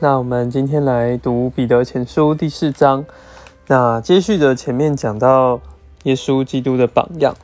[0.00, 3.04] 那我们今天来读彼得前书第四章。
[3.66, 5.60] 那接续的前面讲到
[6.04, 7.34] 耶稣基督的榜样。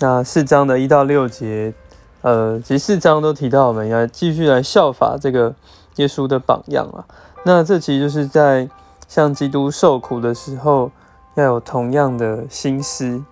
[0.00, 1.72] 那四章的一到六节，
[2.20, 5.54] 呃，其实四章都提到我们要继续来效法这个
[5.96, 7.06] 耶稣的榜样啊。
[7.44, 8.68] 那这其实就是在
[9.08, 10.90] 向基督受苦的时候，
[11.36, 13.24] 要有同样的心思。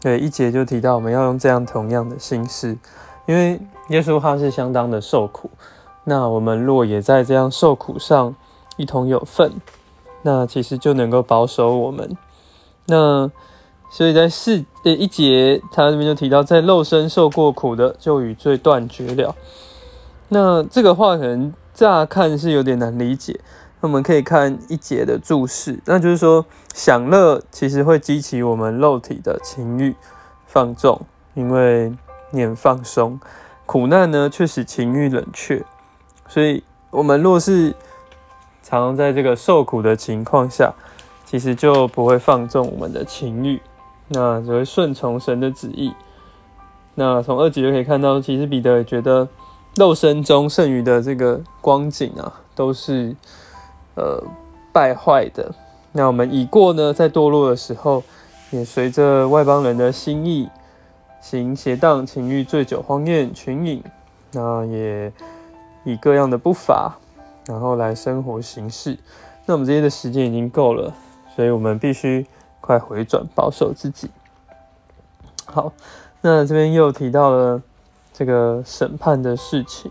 [0.00, 2.76] 对，一节就提到我们要用这样同样的心思，
[3.26, 5.50] 因为耶稣他是相当的受苦。
[6.08, 8.34] 那我们若也在这样受苦上
[8.78, 9.52] 一同有份，
[10.22, 12.16] 那其实就能够保守我们。
[12.86, 13.30] 那
[13.90, 19.36] 所以在四呃一节，他这边就提到，在肉身受过苦的，就与罪断绝了。
[20.30, 23.38] 那这个话可能乍看是有点难理解。
[23.80, 29.94] 那我们可以看一节的注释，那就是说，享乐其实会激起我们肉体的情欲
[30.46, 31.02] 放纵，
[31.34, 31.92] 因为
[32.30, 33.18] 你很放松；
[33.66, 35.62] 苦难呢，却使情欲冷却。
[36.28, 37.74] 所以，我们若是
[38.62, 40.74] 常在这个受苦的情况下，
[41.24, 43.60] 其实就不会放纵我们的情欲，
[44.08, 45.94] 那只会顺从神的旨意。
[46.94, 49.26] 那从二节就可以看到，其实彼得也觉得
[49.76, 53.16] 肉身中剩余的这个光景啊，都是
[53.94, 54.22] 呃
[54.70, 55.54] 败坏的。
[55.92, 58.02] 那我们已过呢，在堕落的时候，
[58.50, 60.48] 也随着外邦人的心意
[61.22, 63.82] 行邪荡、情欲、醉酒、荒宴、群饮，
[64.32, 65.10] 那也。
[65.84, 66.98] 以各样的步伐，
[67.46, 68.98] 然后来生活行事。
[69.46, 70.92] 那我们这些的时间已经够了，
[71.34, 72.26] 所以我们必须
[72.60, 74.10] 快回转，保守自己。
[75.46, 75.72] 好，
[76.20, 77.62] 那这边又提到了
[78.12, 79.90] 这个审判的事情，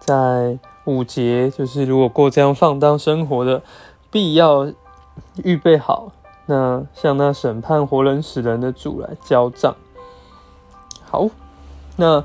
[0.00, 3.62] 在五节，就是如果过这样放荡生活的，
[4.10, 4.72] 必要
[5.44, 6.10] 预备好，
[6.46, 9.76] 那向那审判活人死人的主来交账。
[11.08, 11.28] 好，
[11.96, 12.24] 那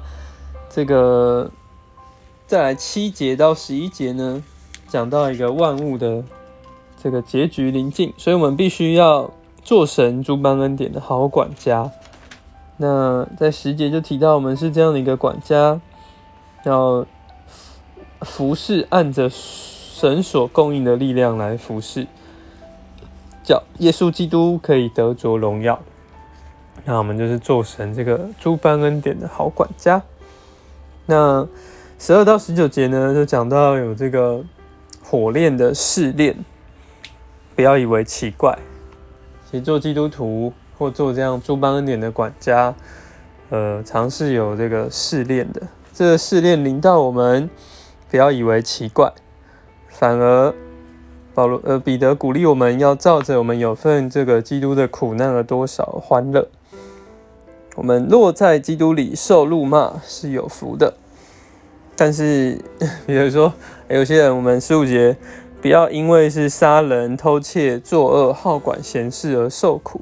[0.69, 1.51] 这个。
[2.49, 4.43] 再来七节到十一节呢，
[4.87, 6.23] 讲到一个万物的
[6.97, 9.29] 这个结局临近，所以我们必须要
[9.63, 11.91] 做神诸般恩典的好管家。
[12.77, 15.79] 那在十节就提到我们是这样的一个管家，
[16.63, 17.05] 要
[18.21, 22.07] 服侍按着神所供应的力量来服侍，
[23.43, 25.79] 叫耶稣基督可以得着荣耀。
[26.83, 30.01] 那我们就是做神这个诸般恩典的好管家。
[31.05, 31.47] 那。
[32.01, 34.41] 十二到十九节呢，就讲到有这个
[35.03, 36.33] 火炼的试炼，
[37.57, 38.57] 不要以为奇怪。
[39.51, 42.73] 其实做基督徒或做这样诸般恩典的管家，
[43.49, 45.61] 呃，尝试有这个试炼的。
[45.93, 47.49] 这个试炼临到我们，
[48.09, 49.11] 不要以为奇怪，
[49.89, 50.55] 反而
[51.33, 56.47] 保罗呃彼得鼓励我们要照着我们有份这个基督的苦难而多少欢乐。
[57.75, 60.93] 我们落在基督里受辱骂是有福的。
[61.99, 62.57] 但是，
[63.05, 63.51] 比如说，
[63.89, 65.17] 有些人，我们十五节
[65.61, 69.99] 不要因为是杀人、偷窃、作恶、好管闲事而受苦。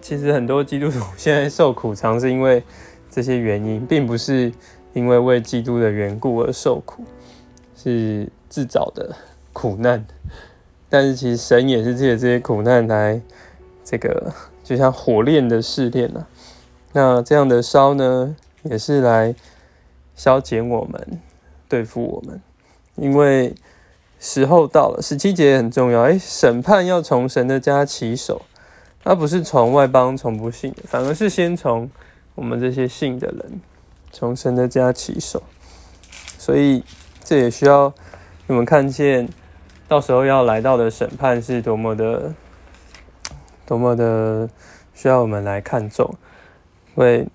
[0.00, 2.64] 其实很多基督徒现在受苦，常是因为
[3.08, 4.52] 这些原因，并不是
[4.92, 7.04] 因为为基督的缘故而受苦，
[7.76, 9.14] 是自找的
[9.52, 10.04] 苦难。
[10.88, 13.20] 但是其实神也是借这些苦难来，
[13.84, 14.32] 这个
[14.64, 16.26] 就像火炼的试炼啊。
[16.92, 18.34] 那这样的烧呢，
[18.64, 19.32] 也是来。
[20.18, 21.20] 消减我们，
[21.68, 22.42] 对付我们，
[22.96, 23.54] 因为
[24.18, 25.00] 时候到了。
[25.00, 28.42] 十七节很重要，哎，审判要从神的家起手，
[29.04, 31.88] 而不是从外邦从不信，反而是先从
[32.34, 33.60] 我们这些信的人，
[34.10, 35.40] 从神的家起手。
[36.36, 36.82] 所以
[37.22, 37.94] 这也需要
[38.48, 39.28] 你们看见，
[39.86, 42.34] 到时候要来到的审判是多么的，
[43.64, 44.50] 多么的
[44.94, 46.12] 需要我们来看重，
[46.96, 47.28] 因为。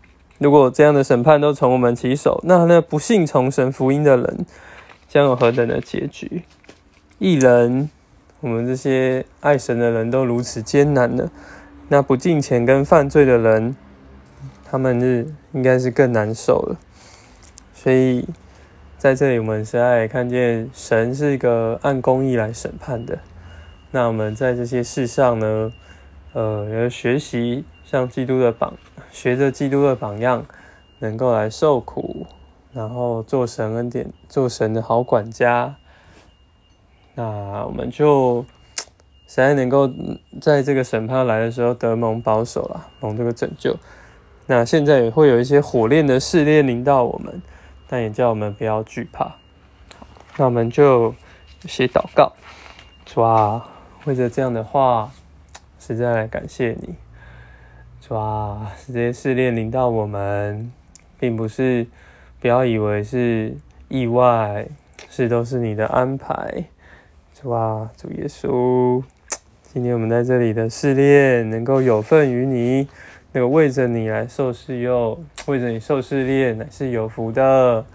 [0.44, 4.46] 如果这样的审判都从我们起手，那那不信从神福音的人
[5.08, 6.44] 将有何等的结局？
[7.18, 7.90] 一人，
[8.42, 11.32] 我们这些爱神的人都如此艰难了，
[11.88, 13.78] 那不敬钱跟犯罪的人，
[14.70, 16.78] 他们是应该是更难受了。
[17.74, 18.28] 所以
[18.98, 23.20] 在这里，我们是爱看见神是一个按公义来审判的。
[23.92, 25.72] 那我们在这些事上呢，
[26.34, 28.74] 呃，要学习像基督的榜。
[29.12, 30.46] 学着基督的榜样，
[30.98, 32.26] 能够来受苦，
[32.74, 35.76] 然后做神恩典、做神的好管家，
[37.14, 38.44] 那我们就
[39.28, 39.88] 实在能够
[40.42, 43.78] 在这个审判来的时候得蒙保守了，蒙这个拯救。
[44.48, 47.42] 那现在也会有一些火炼的试炼临到我们，
[47.88, 49.36] 但也叫我们不要惧怕。
[50.38, 51.14] 那我们就
[51.66, 52.34] 写祷告，
[53.06, 53.70] 主啊，
[54.06, 55.12] 为着这样的话，
[55.86, 56.96] 实在来感谢你。
[58.00, 58.72] 主啊！
[58.88, 60.72] 这些试炼临到我们，
[61.20, 61.86] 并不是
[62.40, 63.54] 不要以为是
[63.90, 64.66] 意外，
[65.10, 66.64] 是都是你的安排。
[67.34, 69.04] 主啊，主耶稣，
[69.62, 72.88] 今天我们在这里的试炼，能够有份于你，
[73.34, 77.86] 那个为着你来受试诱，为着你受试炼，乃是有福的。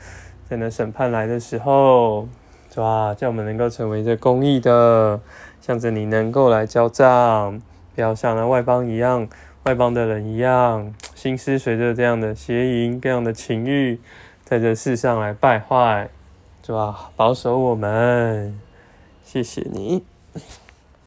[0.50, 2.28] 在那审判来的时候，
[2.70, 5.18] 主啊，叫我们能够成为这公义的，
[5.62, 7.60] 向着你能够来交账，
[7.98, 9.28] 不要像那外邦一样，
[9.64, 13.98] 外邦的人一样，心思随着这样的邪淫、各样的情欲，
[14.44, 16.08] 在这世上来败坏，
[16.64, 18.56] 是吧，保守我们，
[19.24, 20.04] 谢谢你。